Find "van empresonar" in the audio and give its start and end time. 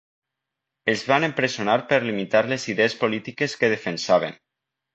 1.11-1.75